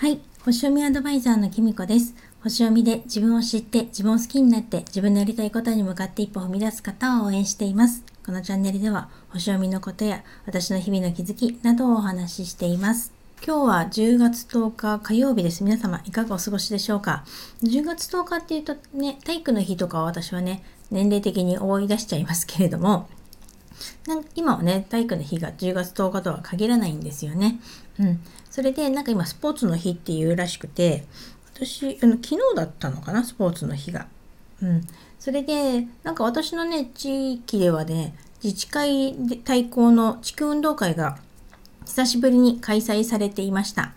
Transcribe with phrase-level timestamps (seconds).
[0.00, 0.18] はい。
[0.46, 2.14] 星読みアドバイザーのきみこです。
[2.42, 8.02] 星読みで自分を知って自分を好きになって自分のやりたいことに向かって一歩踏み出す方を応援しています。
[8.24, 13.12] このチャンネルでは星読みのことや私の日々の気づきなどをお話ししています。
[13.46, 15.62] 今日は10月10日火曜日です。
[15.64, 17.26] 皆様いかがお過ごしでしょうか
[17.62, 23.06] ?10 月10日っていうとね、体育の日とかは私はね、年齢的に思い出しちゃいますけれども、
[24.06, 27.60] なん今はね、体育の日が10月10日とは限らないんですよね。
[27.98, 28.20] うん。
[28.50, 31.04] それで、なんか今、スポーツの日っていうらしくて、
[31.54, 34.06] 私、あの昨日だったのかな、スポーツの日が。
[34.62, 34.86] うん。
[35.18, 41.18] それで、なんか私のね、地域ではね、自治会対抗の地区運動会が
[41.84, 43.92] 久しぶりに開催されていました。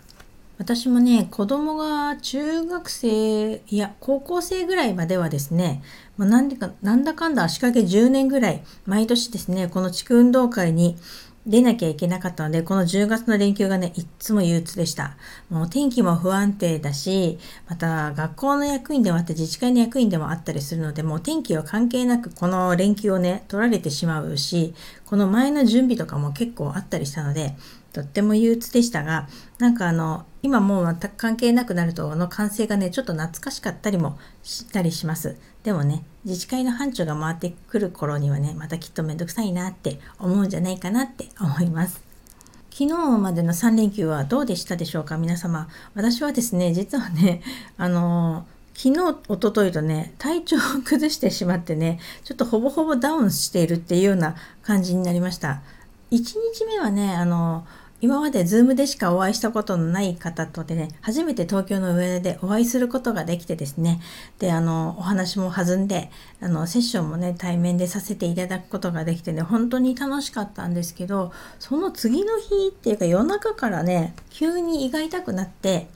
[0.56, 5.82] 私もね、子供が中学生、いや、高校生ぐらいまではですね、
[6.16, 10.96] まあ、なんでか、なんだかんだ足掛け10年ぐらい、毎年ですね、この地区運動会に
[11.46, 15.16] 出なきゃいけなかったので、この10月の連休がね、いっつも憂鬱でした。
[15.50, 24.74] もう天気も不安定だし、また学校の役員でもあって自治会の役員でもあったりするので、もう天気は関係なくこの連休をね、取られてしまうし、
[25.04, 27.56] この前の準備とかも結構あったりしたので、
[27.92, 35.36] とっても憂鬱でしたが、なんかあの、今もう全く関係なくなると、あの完成がね、ちょっと懐かしかったりもしたりします。
[35.62, 42.02] でもね、自治会の班長が回ってくる頃にはね、またきっとめんどくさいなって思うんじゃないかなって思います。
[42.70, 45.16] 昨日までの3連休はどうでしたでしょうか？
[45.18, 45.68] 皆様。
[45.94, 47.42] 私はですね、実はね、
[47.76, 55.62] あの昨日、おとといとね、体調を崩してしまってね、ちょっとほぼほぼダウンしているっていうような感じになりました。
[56.10, 57.64] 1日目はね、あの
[58.04, 63.98] 今まで Zoom でしかお会いしたことのない方とでね、初めて東京の上でお会いすることができてですね、
[64.38, 66.10] で、あの、お話も弾んで、
[66.42, 75.88] あの、セッションもね、対面でさせていただくことができてね、本当に楽しかったんですけど、その次の日っていうか夜中からね、急に胃が痛くなって、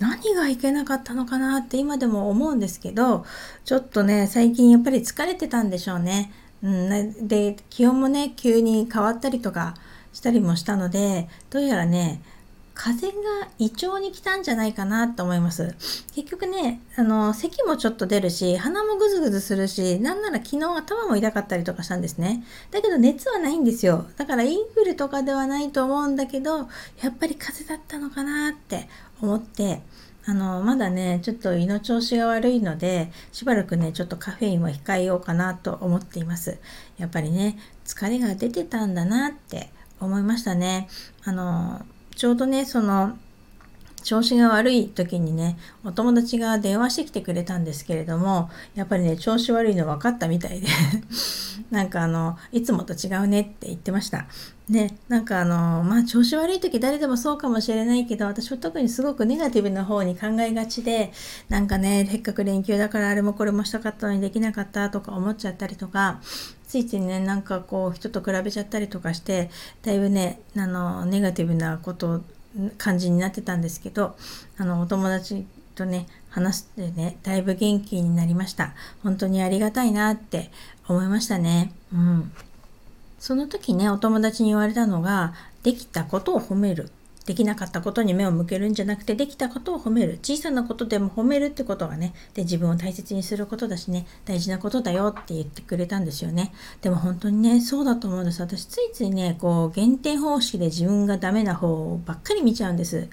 [0.00, 3.26] 何がいけなかったのかなって今でも思うんですけど、
[3.66, 6.32] ちょっとね、最近やっぱり疲れてたんでしょうね。
[6.62, 9.74] うん、で、気温もね、急に変わったりとか、
[10.16, 12.22] したりもしたのでどうやらね
[12.72, 13.14] 風が
[13.58, 15.74] 胃腸に来たんじゃないかなと思います。
[16.14, 22.44] 結局ね、あの、咳もちょっと出るし、鼻もぐずぐずするし、なんなら昨日頭も痛かったりとかしたんですね。
[22.70, 24.04] だけど熱はないんですよ。
[24.18, 26.64] だからインフルとかではないと思うんだけど、や
[27.08, 28.90] っぱり風邪だったのかなって
[29.22, 29.80] 思って、
[30.26, 36.58] あの、まだね、ちょっと胃の調子が悪いので、しばらくね、ちょっとカフェインは控えようかなと思っています。
[36.98, 39.70] やっぱりね、疲れが出てたんだなって
[40.00, 40.88] 思いましたね。
[41.24, 41.84] あの、
[42.14, 43.18] ちょうどね、その、
[44.06, 50.68] 調子が悪い時にね、お友達が電話してきてくれたんですけれども、やっぱりね、調子悪いの分かったみたいで
[51.72, 54.26] なんかあの、いつもと違うねって言ってました。
[54.68, 61.10] ね、なんかあの、まあ調子悪い時誰でもそうかもしれないけど、私は特にすごくネガティブな方に考えがちで、
[61.48, 66.20] なんかね、せっかく連休だからあれもこれもしたかったのにできなかったとか思っちゃったりとか、
[66.68, 69.50] ついついね、なんかこう人と比べちゃったりとかして、
[69.82, 72.22] だいぶね、あの、ネガティブなこと
[72.78, 74.16] 感じになってたんですけど
[74.58, 78.74] あのお友達とね話してねだいぶ元気になりました。
[79.02, 80.50] 本当にありがたいなって
[80.88, 81.72] 思いましたね。
[81.92, 82.32] うん。
[83.18, 86.90] その時ねお友達に言われたのができたことを褒める。
[87.26, 90.18] できなかったことに目を向けるんじゃなくてできたことを褒める。
[90.22, 96.52] 小さなことでも褒めるってことがねで自分を大切にすることだしね大事なことだよって言ってくれたんですよね。
[96.82, 98.40] でも本当にねそうだと思うんです。
[98.40, 103.08] 私ついついねこう減点方式で自分がダメな方ばっかり見ちゃうんです。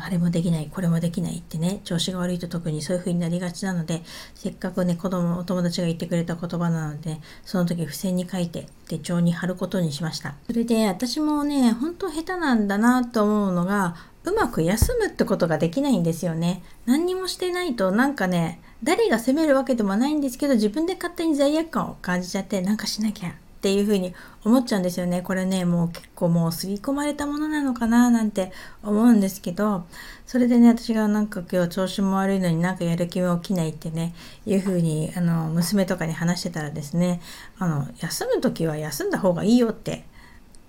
[0.00, 4.02] あれもできない、これもできないってね、調子が悪いと特にそういう風になりがちなので、
[4.34, 10.34] せっかくね、子供、お友達が言ってくれた言葉なので、その時付箋に書いて手帳に貼ることにしました。
[10.46, 16.62] それで私もね、本当下手なんだなと思うのが、うまく休むってことができないんですよね。
[16.86, 24.14] 何にもしてないとなんかね、誰が責めるわけでもないんですけど、自分で勝手に罪悪感を感じちゃって、なんかしなきゃっていうふうに
[24.44, 25.20] 思っちゃうんですよね。
[25.20, 28.52] これね、もう結構もう刷り込まれたものなのかななんて
[28.84, 29.84] 思うんですけど、
[30.26, 34.14] それでね、私がなんか今日調子も悪いのになんかやる気も起きないってね、
[34.46, 37.20] いうふうに、あの、娘とかに話してたらですね、
[37.58, 40.04] あの、休む時は休んだ方がいいよって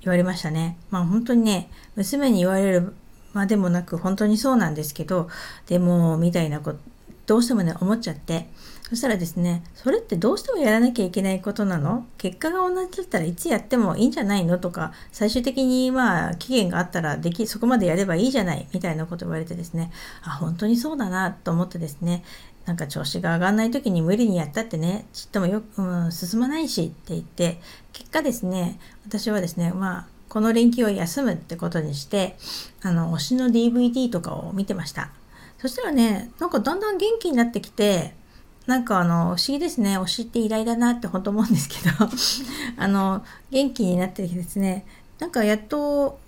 [0.02, 0.76] 言われましたね。
[0.90, 2.96] まあ本当にね、娘に言われる
[3.34, 5.30] までもなく本当にそうなんですけど、
[5.68, 6.80] でも、みたいなこと、
[7.28, 8.50] どうしてもね、思っちゃって、
[8.90, 12.08] そしたらですね、それってどうしてもやらなきゃいけないことなの？
[12.18, 14.58] 結果が同じだったらいつやってもいいんじゃないの？
[14.58, 19.92] とか、最終的にまあ期限があったらでき、そこまでやればいいじゃないみたいなこと言われてですね、
[20.24, 22.24] あ、本当にそうだなと思ってですね、
[22.66, 27.62] なんか調子が上がらない時に無理にやったってね、ちっともよく、うん、進まないしって言って、
[27.94, 32.38] 結果ですね、私はですね、まあ、この連休は休むってことにして
[32.84, 35.10] あの推しの DVD とかを見てました。
[35.58, 38.14] そしたらねなんかだんだん元気になってきて
[38.70, 39.98] なんかあの不思議ですね。
[39.98, 42.08] 推しって偉大だなって本当思うんですけど。
[42.78, 44.86] あの元気になってきてですね。
[45.18, 46.20] なんかやっと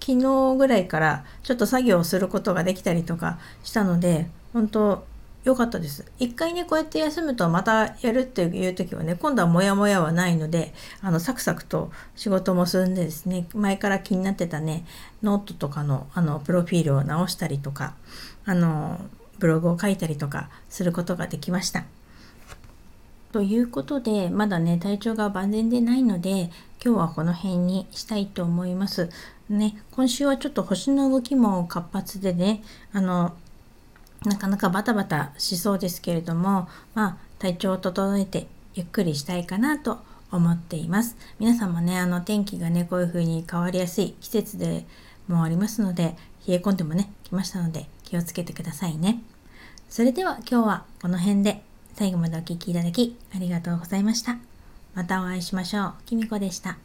[0.00, 5.04] 昨日ぐらいからちょっと作業をすることができたりとかしたので本当
[5.44, 6.10] 良かったです。
[6.18, 10.72] 一回ね、こうやって休むとまたやるっていう時はね、今度はモヤモヤはないので、
[11.02, 14.86] あの、サクサクと仕事も進んでですね、前から気になってたね、
[15.22, 17.92] ノートとかの、あの、プロフィールを直したりとか、
[18.46, 18.98] あの、
[19.38, 21.84] ブログを書いたりとかすることができました。
[23.32, 26.50] ということで、まだね、体調が万全でないので、
[26.84, 29.10] 今日はこの辺にしたいと思います。
[29.48, 33.34] ね、今週はちょっと星の動きも活発でね、あの、
[34.24, 39.98] なかなかバタバタしそうですけれども、まあ、体調を整えてゆっくりしたいかなと
[40.30, 41.16] 思っています。
[41.38, 44.86] 皆さんもね、あの天気がね、こういう風に変わりやすい季節で
[45.28, 49.22] もありますので、冷え込んでもね、来ましたので気をつけてくださいね。
[49.88, 51.62] それでは今日はこの辺で
[51.94, 54.36] 最後までお聴きいただきありがとうございました。
[54.94, 55.94] またお会いしましょう。
[56.06, 56.76] きみこでした。